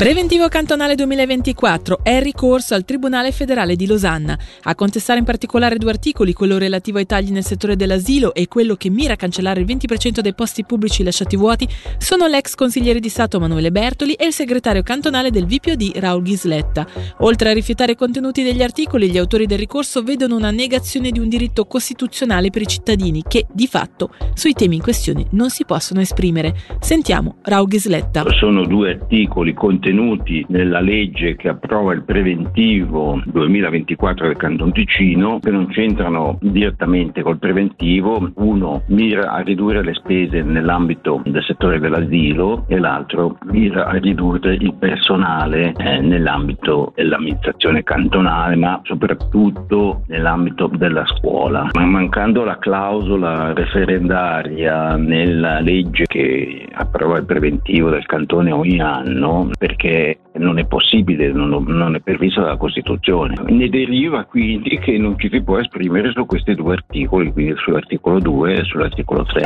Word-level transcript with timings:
Preventivo 0.00 0.48
cantonale 0.48 0.94
2024 0.94 1.98
è 2.02 2.22
ricorso 2.22 2.72
al 2.72 2.86
Tribunale 2.86 3.32
federale 3.32 3.76
di 3.76 3.86
Losanna. 3.86 4.34
A 4.62 4.74
contestare 4.74 5.18
in 5.18 5.26
particolare 5.26 5.76
due 5.76 5.90
articoli, 5.90 6.32
quello 6.32 6.56
relativo 6.56 6.96
ai 6.96 7.04
tagli 7.04 7.30
nel 7.30 7.44
settore 7.44 7.76
dell'asilo 7.76 8.32
e 8.32 8.48
quello 8.48 8.76
che 8.76 8.88
mira 8.88 9.12
a 9.12 9.16
cancellare 9.16 9.60
il 9.60 9.66
20% 9.66 10.20
dei 10.20 10.32
posti 10.32 10.64
pubblici 10.64 11.02
lasciati 11.02 11.36
vuoti, 11.36 11.68
sono 11.98 12.26
l'ex 12.28 12.54
consigliere 12.54 12.98
di 12.98 13.10
Stato 13.10 13.36
Emanuele 13.36 13.70
Bertoli 13.70 14.14
e 14.14 14.24
il 14.24 14.32
segretario 14.32 14.82
cantonale 14.82 15.30
del 15.30 15.44
VPOD 15.44 15.90
Raul 15.96 16.22
Ghisletta. 16.22 16.86
Oltre 17.18 17.50
a 17.50 17.52
rifiutare 17.52 17.92
i 17.92 17.96
contenuti 17.96 18.42
degli 18.42 18.62
articoli, 18.62 19.10
gli 19.10 19.18
autori 19.18 19.44
del 19.44 19.58
ricorso 19.58 20.02
vedono 20.02 20.34
una 20.34 20.50
negazione 20.50 21.10
di 21.10 21.18
un 21.18 21.28
diritto 21.28 21.66
costituzionale 21.66 22.48
per 22.48 22.62
i 22.62 22.66
cittadini 22.66 23.22
che, 23.28 23.44
di 23.52 23.66
fatto, 23.66 24.14
sui 24.32 24.54
temi 24.54 24.76
in 24.76 24.82
questione 24.82 25.26
non 25.32 25.50
si 25.50 25.66
possono 25.66 26.00
esprimere. 26.00 26.56
Sentiamo 26.80 27.36
Raul 27.42 27.68
Ghisletta. 27.68 28.24
Sono 28.38 28.64
due 28.64 28.92
articoli 28.92 29.52
contenuti 29.52 29.88
contenuti 29.90 30.44
nella 30.48 30.80
legge 30.80 31.34
che 31.34 31.48
approva 31.48 31.92
il 31.92 32.04
preventivo 32.04 33.20
2024 33.24 34.26
del 34.28 34.36
Canton 34.36 34.72
Ticino 34.72 35.40
che 35.40 35.50
non 35.50 35.66
c'entrano 35.66 36.38
direttamente 36.40 37.22
col 37.22 37.38
preventivo. 37.38 38.30
Uno 38.36 38.82
mira 38.86 39.32
a 39.32 39.40
ridurre 39.40 39.82
le 39.82 39.94
spese 39.94 40.42
nell'ambito 40.42 41.22
del 41.24 41.42
settore 41.42 41.80
dell'asilo 41.80 42.64
e 42.68 42.78
l'altro 42.78 43.38
mira 43.50 43.86
a 43.86 43.96
ridurre 43.98 44.54
il 44.54 44.74
personale 44.78 45.74
eh, 45.76 46.00
nell'ambito 46.00 46.92
dell'amministrazione 46.94 47.82
cantonale 47.82 48.54
ma 48.56 48.80
soprattutto 48.84 50.02
nell'ambito 50.06 50.70
della 50.72 51.04
scuola. 51.06 51.68
Ma 51.72 51.84
mancando 51.84 52.44
la 52.44 52.58
clausola 52.58 53.52
referendaria 53.52 54.96
nella 54.96 55.60
legge 55.60 56.04
che 56.06 56.66
approva 56.72 57.18
il 57.18 57.24
preventivo 57.24 57.90
del 57.90 58.06
cantone 58.06 58.52
ogni 58.52 58.80
anno, 58.80 59.50
perché 59.58 59.79
perché 59.80 60.18
non 60.40 60.58
è 60.58 60.64
possibile, 60.64 61.30
non, 61.32 61.64
non 61.66 61.94
è 61.94 62.00
previsto 62.00 62.40
dalla 62.40 62.56
Costituzione. 62.56 63.34
Ne 63.46 63.68
deriva 63.68 64.24
quindi 64.24 64.78
che 64.78 64.98
non 64.98 65.18
ci 65.18 65.28
si 65.30 65.42
può 65.42 65.58
esprimere 65.58 66.10
su 66.12 66.26
questi 66.26 66.54
due 66.54 66.74
articoli, 66.74 67.32
quindi 67.32 67.54
sull'articolo 67.56 68.18
2 68.18 68.54
e 68.54 68.64
sull'articolo 68.64 69.24
3. 69.24 69.42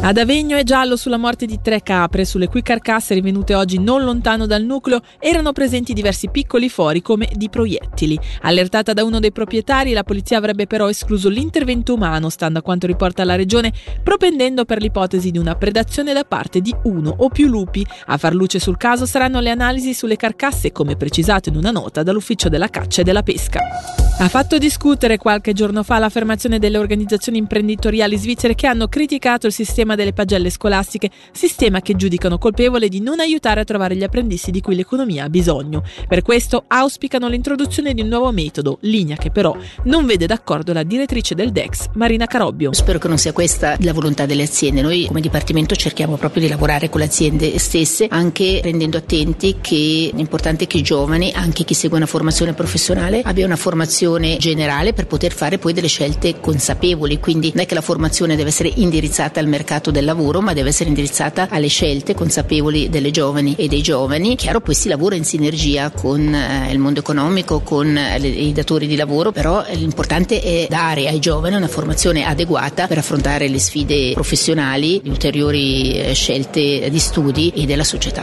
Ad 0.00 0.16
Avegno 0.16 0.56
è 0.56 0.62
giallo 0.62 0.96
sulla 0.96 1.16
morte 1.16 1.44
di 1.44 1.58
tre 1.60 1.82
capre, 1.82 2.24
sulle 2.24 2.46
cui 2.46 2.62
carcasse 2.62 3.14
rinvenute 3.14 3.56
oggi 3.56 3.80
non 3.80 4.04
lontano 4.04 4.46
dal 4.46 4.62
nucleo 4.62 5.00
erano 5.18 5.52
presenti 5.52 5.92
diversi 5.92 6.30
piccoli 6.30 6.68
fori 6.68 7.02
come 7.02 7.28
di 7.34 7.48
proiettili. 7.50 8.16
Allertata 8.42 8.92
da 8.92 9.02
uno 9.02 9.18
dei 9.18 9.32
proprietari, 9.32 9.92
la 9.92 10.04
polizia 10.04 10.38
avrebbe 10.38 10.68
però 10.68 10.88
escluso 10.88 11.28
l'intervento 11.28 11.94
umano, 11.94 12.28
stando 12.28 12.60
a 12.60 12.62
quanto 12.62 12.86
riporta 12.86 13.24
la 13.24 13.34
regione, 13.34 13.72
propendendo 14.04 14.64
per 14.64 14.80
l'ipotesi 14.80 15.32
di 15.32 15.38
una 15.38 15.56
predazione 15.56 16.12
da 16.12 16.22
parte 16.22 16.60
di 16.60 16.74
uno 16.84 17.12
o 17.18 17.28
più 17.28 17.48
lupi. 17.48 17.84
A 18.06 18.16
far 18.16 18.34
luce 18.34 18.60
sul 18.60 18.76
caso 18.76 19.04
saranno 19.04 19.40
le 19.40 19.50
analisi 19.50 19.94
sulle 19.94 20.07
carcasse, 20.16 20.72
come 20.72 20.96
precisato 20.96 21.48
in 21.48 21.56
una 21.56 21.70
nota 21.70 22.02
dall'Ufficio 22.02 22.48
della 22.48 22.68
Caccia 22.68 23.00
e 23.00 23.04
della 23.04 23.22
Pesca. 23.22 23.97
Ha 24.20 24.26
fatto 24.28 24.58
discutere 24.58 25.16
qualche 25.16 25.52
giorno 25.52 25.84
fa 25.84 26.00
l'affermazione 26.00 26.58
delle 26.58 26.76
organizzazioni 26.76 27.38
imprenditoriali 27.38 28.18
svizzere 28.18 28.56
che 28.56 28.66
hanno 28.66 28.88
criticato 28.88 29.46
il 29.46 29.52
sistema 29.52 29.94
delle 29.94 30.12
pagelle 30.12 30.50
scolastiche, 30.50 31.08
sistema 31.30 31.80
che 31.80 31.94
giudicano 31.94 32.36
colpevole 32.36 32.88
di 32.88 33.00
non 33.00 33.20
aiutare 33.20 33.60
a 33.60 33.64
trovare 33.64 33.94
gli 33.94 34.02
apprendisti 34.02 34.50
di 34.50 34.60
cui 34.60 34.74
l'economia 34.74 35.22
ha 35.22 35.28
bisogno. 35.28 35.84
Per 36.08 36.22
questo 36.22 36.64
auspicano 36.66 37.28
l'introduzione 37.28 37.94
di 37.94 38.00
un 38.00 38.08
nuovo 38.08 38.32
metodo, 38.32 38.78
linea 38.80 39.14
che 39.14 39.30
però 39.30 39.56
non 39.84 40.04
vede 40.04 40.26
d'accordo 40.26 40.72
la 40.72 40.82
direttrice 40.82 41.36
del 41.36 41.52
DEX, 41.52 41.90
Marina 41.94 42.26
Carobbio. 42.26 42.72
Spero 42.72 42.98
che 42.98 43.06
non 43.06 43.18
sia 43.18 43.32
questa 43.32 43.76
la 43.78 43.92
volontà 43.92 44.26
delle 44.26 44.42
aziende. 44.42 44.82
Noi 44.82 45.06
come 45.06 45.20
Dipartimento 45.20 45.76
cerchiamo 45.76 46.16
proprio 46.16 46.42
di 46.42 46.48
lavorare 46.48 46.88
con 46.88 46.98
le 46.98 47.06
aziende 47.06 47.56
stesse, 47.60 48.08
anche 48.10 48.62
rendendo 48.64 48.96
attenti 48.96 49.58
che 49.60 50.10
è 50.12 50.18
importante 50.18 50.66
che 50.66 50.78
i 50.78 50.82
giovani, 50.82 51.30
anche 51.32 51.62
chi 51.62 51.74
segue 51.74 51.96
una 51.96 52.06
formazione 52.06 52.52
professionale, 52.52 53.20
abbia 53.22 53.46
una 53.46 53.54
formazione 53.54 54.06
formazione 54.08 54.36
generale 54.38 54.92
per 54.94 55.06
poter 55.06 55.32
fare 55.32 55.58
poi 55.58 55.72
delle 55.74 55.86
scelte 55.86 56.40
consapevoli, 56.40 57.20
quindi 57.20 57.50
non 57.54 57.64
è 57.64 57.66
che 57.66 57.74
la 57.74 57.82
formazione 57.82 58.36
deve 58.36 58.48
essere 58.48 58.72
indirizzata 58.74 59.38
al 59.38 59.46
mercato 59.46 59.90
del 59.90 60.04
lavoro, 60.04 60.40
ma 60.40 60.54
deve 60.54 60.70
essere 60.70 60.88
indirizzata 60.88 61.48
alle 61.50 61.68
scelte 61.68 62.14
consapevoli 62.14 62.88
delle 62.88 63.10
giovani 63.10 63.54
e 63.56 63.68
dei 63.68 63.82
giovani. 63.82 64.36
Chiaro, 64.36 64.60
poi 64.60 64.74
si 64.74 64.88
lavora 64.88 65.14
in 65.14 65.24
sinergia 65.24 65.90
con 65.90 66.34
eh, 66.34 66.72
il 66.72 66.78
mondo 66.78 67.00
economico, 67.00 67.60
con 67.60 67.96
eh, 67.96 68.18
i 68.18 68.52
datori 68.52 68.86
di 68.86 68.96
lavoro, 68.96 69.30
però 69.30 69.64
l'importante 69.72 70.40
è 70.40 70.66
dare 70.68 71.08
ai 71.08 71.18
giovani 71.18 71.56
una 71.56 71.68
formazione 71.68 72.24
adeguata 72.24 72.86
per 72.86 72.98
affrontare 72.98 73.48
le 73.48 73.58
sfide 73.58 74.12
professionali, 74.14 75.00
le 75.04 75.10
ulteriori 75.10 76.00
eh, 76.00 76.14
scelte 76.14 76.88
di 76.90 76.98
studi 76.98 77.52
e 77.54 77.66
della 77.66 77.84
società. 77.84 78.22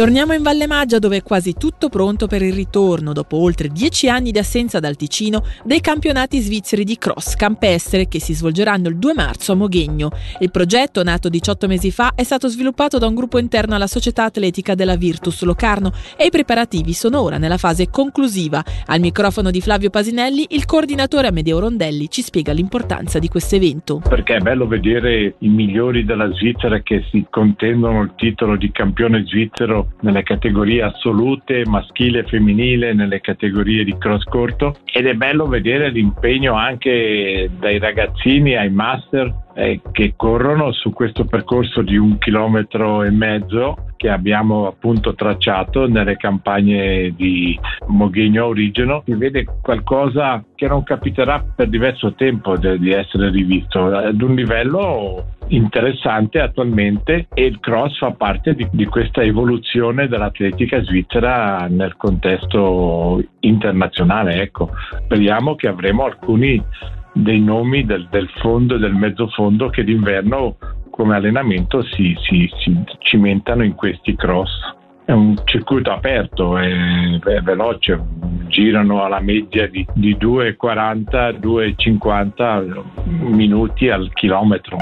Torniamo 0.00 0.32
in 0.32 0.42
Valle 0.42 0.66
Maggia 0.66 0.98
dove 0.98 1.18
è 1.18 1.22
quasi 1.22 1.52
tutto 1.58 1.90
pronto 1.90 2.26
per 2.26 2.40
il 2.40 2.54
ritorno, 2.54 3.12
dopo 3.12 3.36
oltre 3.36 3.68
dieci 3.68 4.08
anni 4.08 4.30
di 4.30 4.38
assenza 4.38 4.80
dal 4.80 4.96
Ticino, 4.96 5.44
dei 5.62 5.82
campionati 5.82 6.40
svizzeri 6.40 6.84
di 6.84 6.96
cross 6.96 7.34
campestre 7.34 8.08
che 8.08 8.18
si 8.18 8.32
svolgeranno 8.32 8.88
il 8.88 8.96
2 8.96 9.12
marzo 9.12 9.52
a 9.52 9.56
Moghegno. 9.56 10.10
Il 10.38 10.50
progetto, 10.50 11.02
nato 11.02 11.28
18 11.28 11.66
mesi 11.66 11.90
fa, 11.90 12.12
è 12.14 12.22
stato 12.22 12.48
sviluppato 12.48 12.96
da 12.96 13.08
un 13.08 13.14
gruppo 13.14 13.36
interno 13.36 13.74
alla 13.74 13.86
società 13.86 14.24
atletica 14.24 14.74
della 14.74 14.96
Virtus 14.96 15.42
Locarno 15.42 15.92
e 16.16 16.24
i 16.24 16.30
preparativi 16.30 16.94
sono 16.94 17.20
ora 17.20 17.36
nella 17.36 17.58
fase 17.58 17.90
conclusiva. 17.90 18.64
Al 18.86 19.00
microfono 19.00 19.50
di 19.50 19.60
Flavio 19.60 19.90
Pasinelli, 19.90 20.46
il 20.52 20.64
coordinatore 20.64 21.26
Amedeo 21.26 21.58
Rondelli 21.58 22.08
ci 22.08 22.22
spiega 22.22 22.54
l'importanza 22.54 23.18
di 23.18 23.28
questo 23.28 23.56
evento. 23.56 24.00
Perché 24.08 24.36
è 24.36 24.40
bello 24.40 24.66
vedere 24.66 25.34
i 25.40 25.48
migliori 25.48 26.06
della 26.06 26.32
Svizzera 26.32 26.80
che 26.80 27.04
si 27.10 27.26
contendono 27.28 28.00
il 28.00 28.12
titolo 28.16 28.56
di 28.56 28.72
campione 28.72 29.24
svizzero 29.26 29.88
nelle 30.00 30.22
categorie 30.22 30.82
assolute, 30.82 31.64
maschile 31.66 32.20
e 32.20 32.24
femminile, 32.24 32.94
nelle 32.94 33.20
categorie 33.20 33.84
di 33.84 33.96
cross 33.98 34.24
corto 34.24 34.76
ed 34.84 35.06
è 35.06 35.14
bello 35.14 35.46
vedere 35.46 35.90
l'impegno 35.90 36.54
anche 36.54 37.50
dai 37.58 37.78
ragazzini 37.78 38.56
ai 38.56 38.70
master 38.70 39.48
eh, 39.54 39.80
che 39.92 40.14
corrono 40.16 40.72
su 40.72 40.92
questo 40.92 41.24
percorso 41.24 41.82
di 41.82 41.96
un 41.96 42.18
chilometro 42.18 43.02
e 43.02 43.10
mezzo 43.10 43.88
che 43.96 44.08
abbiamo 44.08 44.66
appunto 44.66 45.14
tracciato 45.14 45.86
nelle 45.86 46.16
campagne 46.16 47.12
di 47.14 47.58
Moghegno 47.88 48.46
Origino. 48.46 49.02
Si 49.04 49.12
vede 49.12 49.44
qualcosa 49.60 50.42
che 50.54 50.66
non 50.66 50.82
capiterà 50.84 51.44
per 51.54 51.68
diverso 51.68 52.14
tempo 52.14 52.56
di 52.56 52.92
essere 52.92 53.28
rivisto 53.28 53.94
ad 53.94 54.22
un 54.22 54.34
livello 54.34 55.26
interessante 55.50 56.40
attualmente 56.40 57.28
e 57.32 57.44
il 57.44 57.60
cross 57.60 57.98
fa 57.98 58.10
parte 58.12 58.54
di, 58.54 58.66
di 58.70 58.86
questa 58.86 59.22
evoluzione 59.22 60.08
dell'atletica 60.08 60.82
svizzera 60.82 61.66
nel 61.68 61.96
contesto 61.96 63.22
internazionale. 63.40 64.40
Ecco, 64.42 64.70
speriamo 65.04 65.54
che 65.54 65.68
avremo 65.68 66.04
alcuni 66.04 66.62
dei 67.12 67.40
nomi 67.40 67.84
del, 67.84 68.06
del 68.10 68.28
fondo 68.36 68.76
e 68.76 68.78
del 68.78 68.94
mezzo 68.94 69.26
fondo 69.28 69.68
che 69.68 69.82
d'inverno 69.82 70.56
come 70.90 71.16
allenamento 71.16 71.82
si, 71.82 72.14
si, 72.20 72.48
si 72.58 72.80
cimentano 72.98 73.64
in 73.64 73.74
questi 73.74 74.14
cross. 74.14 74.50
È 75.04 75.10
un 75.12 75.36
circuito 75.44 75.90
aperto, 75.90 76.56
è, 76.58 77.18
è 77.18 77.40
veloce, 77.40 78.00
girano 78.46 79.02
alla 79.02 79.20
media 79.20 79.68
di, 79.68 79.84
di 79.94 80.14
2,40-2,50 80.14 82.82
minuti 83.32 83.88
al 83.88 84.08
chilometro. 84.12 84.76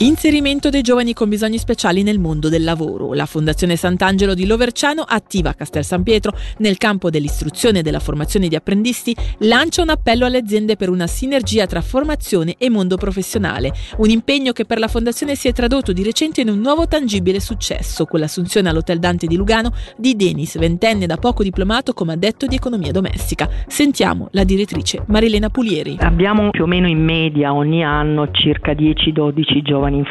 Inserimento 0.00 0.70
dei 0.70 0.82
giovani 0.82 1.12
con 1.12 1.28
bisogni 1.28 1.58
speciali 1.58 2.04
nel 2.04 2.20
mondo 2.20 2.48
del 2.48 2.62
lavoro. 2.62 3.14
La 3.14 3.26
Fondazione 3.26 3.74
Sant'Angelo 3.74 4.32
di 4.32 4.46
Loverciano, 4.46 5.02
attiva 5.02 5.50
a 5.50 5.54
Castel 5.54 5.82
San 5.82 6.04
Pietro 6.04 6.36
nel 6.58 6.76
campo 6.76 7.10
dell'istruzione 7.10 7.80
e 7.80 7.82
della 7.82 7.98
formazione 7.98 8.46
di 8.46 8.54
apprendisti, 8.54 9.12
lancia 9.38 9.82
un 9.82 9.88
appello 9.88 10.24
alle 10.24 10.38
aziende 10.38 10.76
per 10.76 10.88
una 10.88 11.08
sinergia 11.08 11.66
tra 11.66 11.80
formazione 11.80 12.54
e 12.58 12.70
mondo 12.70 12.96
professionale. 12.96 13.72
Un 13.96 14.08
impegno 14.08 14.52
che 14.52 14.64
per 14.64 14.78
la 14.78 14.86
Fondazione 14.86 15.34
si 15.34 15.48
è 15.48 15.52
tradotto 15.52 15.92
di 15.92 16.04
recente 16.04 16.42
in 16.42 16.48
un 16.48 16.60
nuovo 16.60 16.86
tangibile 16.86 17.40
successo, 17.40 18.04
con 18.04 18.20
l'assunzione 18.20 18.68
all'Hotel 18.68 19.00
Dante 19.00 19.26
di 19.26 19.34
Lugano 19.34 19.72
di 19.96 20.14
Denis, 20.14 20.58
ventenne 20.58 21.06
da 21.06 21.16
poco 21.16 21.42
diplomato 21.42 21.92
come 21.92 22.12
addetto 22.12 22.46
di 22.46 22.54
economia 22.54 22.92
domestica. 22.92 23.50
Sentiamo 23.66 24.28
la 24.30 24.44
direttrice 24.44 25.02
Marilena 25.08 25.50
Pulieri. 25.50 25.96
Abbiamo 25.98 26.50
più 26.50 26.62
o 26.62 26.66
meno 26.68 26.86
in 26.86 27.02
media 27.02 27.52
ogni 27.52 27.82
anno 27.82 28.30
circa 28.30 28.70
10-12 28.70 29.62
giovani 29.62 29.86
giovani 29.88 29.96
in 29.96 30.04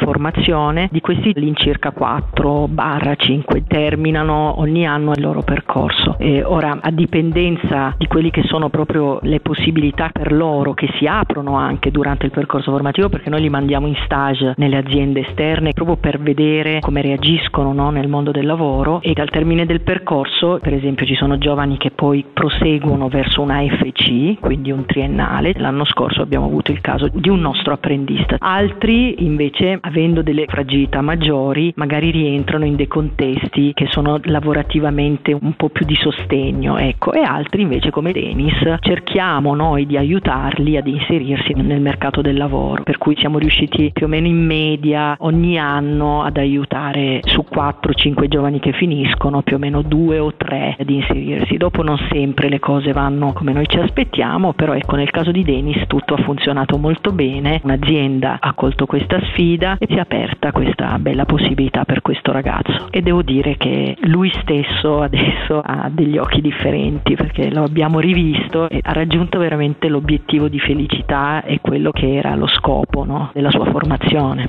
di 0.90 1.00
questi 1.00 1.32
all'incirca 1.34 1.92
4-5 1.96 3.64
terminano 3.66 4.58
ogni 4.58 4.86
anno 4.86 5.12
il 5.12 5.20
loro 5.20 5.42
percorso. 5.42 6.16
E 6.18 6.42
ora, 6.42 6.78
a 6.80 6.90
dipendenza 6.90 7.94
di 7.96 8.06
quelli 8.06 8.30
che 8.30 8.42
sono 8.44 8.68
proprio 8.68 9.18
le 9.22 9.40
possibilità 9.40 10.10
per 10.12 10.32
loro 10.32 10.74
che 10.74 10.88
si 10.98 11.06
aprono 11.06 11.54
anche 11.56 11.90
durante 11.90 12.26
il 12.26 12.32
percorso 12.32 12.70
formativo, 12.70 13.08
perché 13.08 13.30
noi 13.30 13.42
li 13.42 13.50
mandiamo 13.50 13.86
in 13.86 13.96
stage 14.04 14.54
nelle 14.56 14.76
aziende 14.76 15.26
esterne 15.28 15.72
proprio 15.72 15.96
per 15.96 16.18
vedere 16.18 16.80
come 16.80 17.02
reagiscono 17.02 17.72
no, 17.72 17.90
nel 17.90 18.08
mondo 18.08 18.30
del 18.30 18.46
lavoro 18.46 19.00
e 19.02 19.12
al 19.16 19.30
termine 19.30 19.66
del 19.66 19.80
percorso, 19.80 20.58
per 20.60 20.74
esempio, 20.74 21.06
ci 21.06 21.14
sono 21.14 21.38
giovani 21.38 21.76
che 21.76 21.90
poi 21.90 22.24
proseguono 22.32 23.08
verso 23.08 23.40
una 23.40 23.60
FC, 23.60 24.38
quindi 24.40 24.70
un 24.70 24.84
triennale. 24.84 25.52
L'anno 25.56 25.84
scorso 25.84 26.22
abbiamo 26.22 26.46
avuto 26.46 26.72
il 26.72 26.80
caso 26.80 27.08
di 27.12 27.28
un 27.28 27.40
nostro 27.40 27.74
apprendista. 27.74 28.36
Altri 28.38 29.24
invece 29.24 29.67
avendo 29.80 30.22
delle 30.22 30.46
fragilità 30.46 31.00
maggiori, 31.00 31.72
magari 31.76 32.10
rientrano 32.10 32.64
in 32.64 32.76
dei 32.76 32.86
contesti 32.86 33.72
che 33.74 33.86
sono 33.90 34.18
lavorativamente 34.22 35.32
un 35.32 35.54
po' 35.54 35.68
più 35.68 35.84
di 35.84 35.96
sostegno, 35.96 36.78
ecco, 36.78 37.12
e 37.12 37.20
altri 37.20 37.62
invece 37.62 37.90
come 37.90 38.12
Denis 38.12 38.56
cerchiamo 38.80 39.54
noi 39.54 39.86
di 39.86 39.96
aiutarli 39.96 40.76
ad 40.76 40.86
inserirsi 40.86 41.52
nel 41.54 41.80
mercato 41.80 42.20
del 42.20 42.36
lavoro, 42.36 42.82
per 42.82 42.98
cui 42.98 43.16
siamo 43.16 43.38
riusciti 43.38 43.90
più 43.92 44.06
o 44.06 44.08
meno 44.08 44.26
in 44.26 44.44
media 44.44 45.16
ogni 45.20 45.58
anno 45.58 46.22
ad 46.22 46.36
aiutare 46.36 47.20
su 47.24 47.44
4-5 47.52 48.28
giovani 48.28 48.60
che 48.60 48.72
finiscono 48.72 49.42
più 49.42 49.56
o 49.56 49.58
meno 49.58 49.82
due 49.82 50.18
o 50.18 50.34
tre 50.36 50.76
ad 50.78 50.88
inserirsi. 50.88 51.56
Dopo 51.56 51.82
non 51.82 51.98
sempre 52.10 52.48
le 52.48 52.58
cose 52.58 52.92
vanno 52.92 53.32
come 53.32 53.52
noi 53.52 53.66
ci 53.66 53.78
aspettiamo, 53.78 54.52
però 54.52 54.74
ecco 54.74 54.96
nel 54.96 55.10
caso 55.10 55.30
di 55.30 55.42
Denis 55.42 55.84
tutto 55.86 56.14
ha 56.14 56.22
funzionato 56.22 56.78
molto 56.78 57.12
bene, 57.12 57.60
un'azienda 57.62 58.38
ha 58.40 58.52
colto 58.54 58.86
questa 58.86 59.20
sfida 59.30 59.57
e 59.78 59.86
si 59.86 59.94
è 59.94 59.98
aperta 59.98 60.52
questa 60.52 60.98
bella 60.98 61.24
possibilità 61.24 61.84
per 61.84 62.02
questo 62.02 62.32
ragazzo 62.32 62.88
e 62.90 63.02
devo 63.02 63.22
dire 63.22 63.56
che 63.56 63.96
lui 64.02 64.30
stesso 64.42 65.02
adesso 65.02 65.60
ha 65.60 65.88
degli 65.92 66.18
occhi 66.18 66.40
differenti 66.40 67.14
perché 67.14 67.50
lo 67.50 67.64
abbiamo 67.64 67.98
rivisto 67.98 68.68
e 68.68 68.80
ha 68.82 68.92
raggiunto 68.92 69.38
veramente 69.38 69.88
l'obiettivo 69.88 70.48
di 70.48 70.60
felicità 70.60 71.42
e 71.42 71.60
quello 71.60 71.90
che 71.90 72.14
era 72.14 72.34
lo 72.34 72.46
scopo 72.46 73.04
no, 73.04 73.30
della 73.32 73.50
sua 73.50 73.64
formazione. 73.70 74.44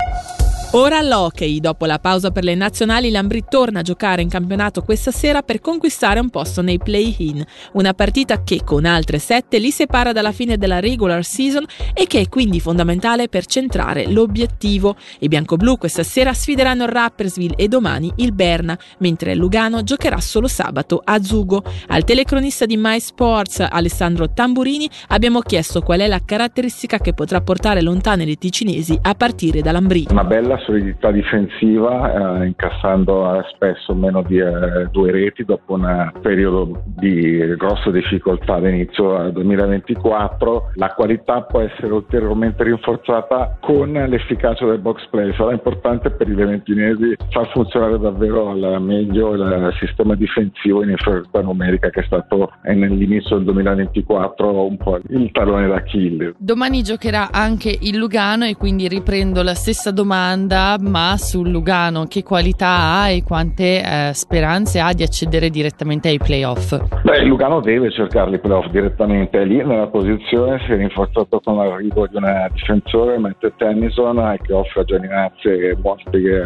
Ora 0.74 1.00
all'hockey, 1.00 1.60
dopo 1.60 1.88
la 1.88 1.98
pausa 1.98 2.30
per 2.30 2.44
le 2.44 2.54
nazionali, 2.54 3.10
Lambri 3.10 3.44
torna 3.50 3.80
a 3.80 3.81
giocare 3.81 4.21
in 4.21 4.30
campionato 4.30 4.83
questa 4.83 5.10
sera 5.10 5.42
per 5.42 5.62
conquistare 5.62 6.19
un 6.19 6.30
posto 6.30 6.62
nei 6.62 6.77
play-in, 6.77 7.44
una 7.74 7.95
partita 7.95 8.44
che 8.44 8.62
con 8.63 8.86
altre 8.86 9.18
sette 9.18 9.57
li 9.57 9.71
separa 9.71 10.12
dalla 10.12 10.31
fine 10.31 10.57
della 10.57 10.80
regular 10.80 11.25
season 11.25 11.66
e 11.92 12.06
che 12.06 12.19
è 12.19 12.30
quindi 12.30 12.60
fondamentale 12.60 13.30
per 13.30 13.48
centrare 13.48 14.12
l'obiettivo. 14.12 14.95
I 15.21 15.27
bianco-blu 15.27 15.80
questa 15.80 16.04
sera 16.04 16.33
sfideranno 16.33 16.83
il 16.83 16.89
Rappersville 16.89 17.56
e 17.56 17.68
domani 17.68 18.12
il 18.18 18.31
Berna, 18.31 18.77
mentre 19.00 19.33
Lugano 19.33 19.81
giocherà 19.81 20.19
solo 20.19 20.48
sabato 20.48 21.01
a 21.04 21.19
Zugo. 21.24 21.63
Al 21.88 22.04
telecronista 22.04 22.68
di 22.68 22.77
My 22.77 23.00
Sports, 23.00 23.65
Alessandro 23.68 24.30
Tamburini, 24.33 24.88
abbiamo 25.07 25.39
chiesto 25.39 25.81
qual 25.81 26.01
è 26.01 26.07
la 26.07 26.22
caratteristica 26.24 27.00
che 27.00 27.15
potrà 27.15 27.42
portare 27.42 27.81
lontane 27.81 28.24
le 28.24 28.36
ticinesi 28.36 28.95
a 29.01 29.15
partire 29.15 29.62
da 29.62 29.72
Lambri. 29.72 30.06
Una 30.12 30.24
bella 30.24 30.57
solidità 30.59 31.11
difensiva, 31.11 32.41
eh, 32.41 32.47
incassando 32.47 33.35
eh, 33.35 33.44
spesso 33.53 33.94
meno 33.94 34.21
di 34.23 34.38
eh, 34.38 34.88
due 34.91 35.11
reti 35.11 35.45
dopo 35.45 35.73
un 35.73 36.11
periodo 36.21 36.83
di 36.85 37.56
grossa 37.57 37.91
difficoltà 37.91 38.56
all'inizio 38.56 39.29
2024. 39.31 40.71
La 40.75 40.94
qualità 40.94 41.41
può 41.41 41.61
essere 41.61 41.94
ulteriormente 41.94 42.63
rinforzata 42.63 43.57
con 43.59 43.91
l'efficacia 43.91 44.65
del 44.65 44.79
box 44.79 45.07
play. 45.09 45.33
Sarà 45.35 45.51
importante 45.51 46.09
per 46.11 46.27
i 46.27 46.33
velentinesi 46.33 47.15
far 47.29 47.50
funzionare 47.51 48.00
davvero 48.00 48.50
al 48.50 48.81
meglio 48.81 49.33
il 49.33 49.73
sistema 49.79 50.15
difensivo 50.15 50.83
in 50.83 50.89
inferiorità 50.89 51.41
numerica 51.41 51.89
che 51.89 52.01
è 52.01 52.03
stato 52.03 52.51
nell'inizio 52.63 53.38
del 53.38 53.45
2024 53.45 54.65
un 54.65 54.77
po' 54.77 55.00
il 55.09 55.29
talone 55.31 55.67
d'Achille. 55.67 56.33
Domani 56.38 56.81
giocherà 56.81 57.29
anche 57.31 57.75
il 57.81 57.97
Lugano 57.97 58.45
e 58.45 58.55
quindi 58.55 58.88
riprendo 58.88 59.44
la 59.44 59.53
stessa 59.53 59.91
domanda 59.91 60.49
domanda, 60.50 60.78
ma 60.80 61.16
sul 61.18 61.50
Lugano 61.50 62.06
che 62.06 62.24
qualità 62.24 63.00
ha 63.00 63.10
e 63.10 63.24
quante 63.24 63.81
eh, 63.81 64.13
speranze 64.13 64.80
ha 64.80 64.92
di 64.94 65.04
accedere 65.04 65.50
direttamente 65.50 66.10
ai 66.10 66.18
playoff? 66.18 66.75
Beh, 67.04 67.24
Lugano 67.24 67.62
deve 67.62 67.92
cercare 67.92 68.36
i 68.36 68.40
playoff 68.40 68.68
direttamente, 68.68 69.40
è 69.40 69.46
lì 69.46 69.63
nella 69.63 69.88
posizione, 69.88 70.60
si 70.66 70.72
è 70.72 70.75
rinforzato 70.75 71.40
con 71.40 71.57
l'arrivo 71.57 72.07
di 72.07 72.16
un 72.16 72.48
difensore, 72.51 73.19
Matt 73.19 73.46
Tennyson, 73.57 74.38
che 74.42 74.54
offre 74.54 74.81
a 74.81 74.84
Gianinazzi 74.84 75.48
e 75.48 75.78
mostri 75.81 76.25
eh, 76.25 76.42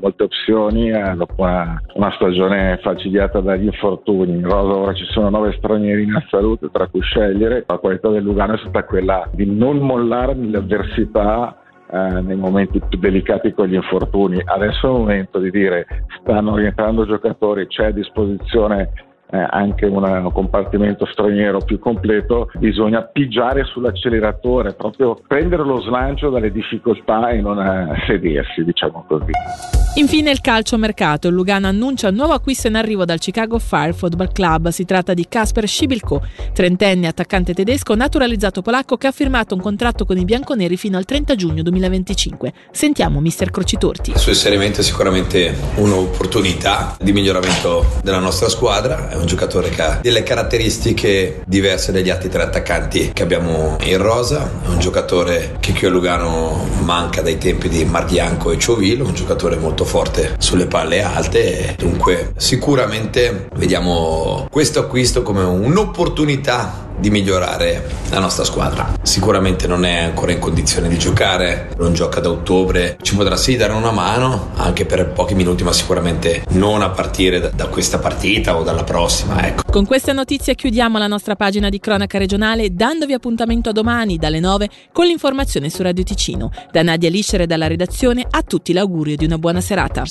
molte 0.00 0.22
opzioni 0.22 0.90
eh, 0.90 1.14
dopo 1.16 1.42
una, 1.42 1.82
una, 1.94 2.12
stagione 2.12 2.78
falcidiata 2.82 3.40
dagli 3.40 3.64
infortuni. 3.64 4.32
In 4.32 4.48
rosa 4.48 4.78
ora 4.78 4.94
ci 4.94 5.04
sono 5.10 5.28
nove 5.28 5.54
stranieri 5.58 6.04
in 6.04 6.22
salute 6.30 6.68
tra 6.70 6.86
cui 6.86 7.02
scegliere, 7.02 7.64
la 7.66 7.78
qualità 7.78 8.08
del 8.08 8.22
Lugano 8.22 8.54
è 8.54 8.58
stata 8.58 8.84
quella 8.84 9.28
di 9.32 9.46
non 9.46 9.78
mollare 9.78 10.34
nelle 10.34 10.58
avversità 10.58 11.57
eh, 11.90 12.20
nei 12.20 12.36
momenti 12.36 12.80
più 12.80 12.98
delicati 12.98 13.52
con 13.52 13.66
gli 13.66 13.74
infortuni. 13.74 14.40
Adesso 14.44 14.86
è 14.86 14.90
il 14.90 14.98
momento 14.98 15.38
di 15.38 15.50
dire 15.50 15.86
stanno 16.20 16.56
rientrando 16.56 17.06
giocatori, 17.06 17.66
c'è 17.66 17.86
a 17.86 17.90
disposizione 17.90 19.07
eh, 19.30 19.46
anche 19.50 19.86
una, 19.86 20.20
un 20.20 20.32
compartimento 20.32 21.06
straniero 21.06 21.60
più 21.60 21.78
completo, 21.78 22.50
bisogna 22.58 23.02
pigiare 23.02 23.64
sull'acceleratore, 23.64 24.74
proprio 24.74 25.18
prendere 25.26 25.64
lo 25.64 25.80
slancio 25.80 26.30
dalle 26.30 26.50
difficoltà 26.50 27.30
e 27.30 27.40
non 27.40 27.60
eh, 27.60 28.04
sedersi, 28.06 28.64
diciamo 28.64 29.04
così. 29.06 29.32
Infine 29.94 30.30
il 30.30 30.40
calcio 30.40 30.78
mercato. 30.78 31.26
Il 31.26 31.34
Lugano 31.34 31.66
annuncia 31.66 32.08
un 32.08 32.14
nuovo 32.14 32.32
acquisto 32.32 32.68
in 32.68 32.76
arrivo 32.76 33.04
dal 33.04 33.18
Chicago 33.18 33.58
Fire 33.58 33.92
Football 33.92 34.30
Club. 34.32 34.68
Si 34.68 34.84
tratta 34.84 35.12
di 35.12 35.26
Kasper 35.28 35.66
Scibilko, 35.66 36.22
trentenne 36.52 37.08
attaccante 37.08 37.52
tedesco 37.52 37.96
naturalizzato 37.96 38.62
polacco 38.62 38.96
che 38.96 39.08
ha 39.08 39.10
firmato 39.10 39.56
un 39.56 39.60
contratto 39.60 40.04
con 40.04 40.16
i 40.16 40.24
bianconeri 40.24 40.76
fino 40.76 40.98
al 40.98 41.04
30 41.04 41.34
giugno 41.34 41.62
2025. 41.62 42.52
Sentiamo 42.70 43.18
mister 43.18 43.50
Crocitorti. 43.50 44.10
Il 44.12 44.18
suo 44.18 44.30
inserimento 44.30 44.80
è 44.80 44.84
sicuramente 44.84 45.52
un'opportunità 45.76 46.96
di 47.00 47.12
miglioramento 47.12 47.84
della 48.04 48.20
nostra 48.20 48.48
squadra 48.48 49.17
un 49.18 49.26
giocatore 49.26 49.68
che 49.70 49.82
ha 49.82 49.98
delle 50.00 50.22
caratteristiche 50.22 51.42
diverse 51.46 51.92
dagli 51.92 52.10
altri 52.10 52.28
tre 52.28 52.42
attaccanti 52.42 53.10
che 53.12 53.22
abbiamo 53.22 53.76
in 53.82 53.98
rosa, 53.98 54.50
un 54.66 54.78
giocatore 54.78 55.56
che 55.60 55.72
qui 55.72 55.86
a 55.86 55.90
Lugano 55.90 56.66
manca 56.82 57.20
dai 57.22 57.38
tempi 57.38 57.68
di 57.68 57.84
Mardianco 57.84 58.50
e 58.50 58.58
Ciovil, 58.58 59.00
un 59.00 59.14
giocatore 59.14 59.56
molto 59.56 59.84
forte 59.84 60.36
sulle 60.38 60.66
palle 60.66 61.02
alte, 61.02 61.74
dunque 61.78 62.32
sicuramente 62.36 63.48
vediamo 63.56 64.46
questo 64.50 64.80
acquisto 64.80 65.22
come 65.22 65.42
un'opportunità 65.42 66.86
di 66.98 67.10
migliorare 67.10 67.88
la 68.10 68.18
nostra 68.18 68.44
squadra. 68.44 68.94
Sicuramente 69.02 69.66
non 69.66 69.84
è 69.84 69.98
ancora 69.98 70.32
in 70.32 70.38
condizione 70.38 70.88
di 70.88 70.98
giocare, 70.98 71.70
non 71.78 71.92
gioca 71.94 72.20
da 72.20 72.30
ottobre, 72.30 72.98
ci 73.02 73.14
potrà 73.16 73.36
sì 73.36 73.56
dare 73.56 73.72
una 73.72 73.90
mano 73.90 74.50
anche 74.56 74.84
per 74.84 75.08
pochi 75.08 75.34
minuti, 75.34 75.64
ma 75.64 75.72
sicuramente 75.72 76.44
non 76.50 76.82
a 76.82 76.90
partire 76.90 77.52
da, 77.54 77.66
questa 77.66 77.98
partita 77.98 78.56
o 78.56 78.62
dalla 78.62 78.84
prossima. 78.84 79.46
Ecco. 79.46 79.62
Con 79.70 79.86
queste 79.86 80.12
notizie 80.12 80.54
chiudiamo 80.54 80.98
la 80.98 81.06
nostra 81.06 81.36
pagina 81.36 81.68
di 81.68 81.78
cronaca 81.78 82.18
regionale 82.18 82.74
dandovi 82.74 83.12
appuntamento 83.12 83.70
a 83.70 83.72
domani 83.72 84.16
dalle 84.16 84.40
9 84.40 84.68
con 84.92 85.06
l'informazione 85.06 85.70
su 85.70 85.82
Radio 85.82 86.04
Ticino. 86.04 86.50
Da 86.70 86.82
Nadia 86.82 87.10
Liscere 87.10 87.46
dalla 87.46 87.66
redazione 87.66 88.26
a 88.28 88.42
tutti 88.42 88.72
l'augurio 88.72 89.16
di 89.16 89.24
una 89.24 89.38
buona 89.38 89.60
serata. 89.60 90.04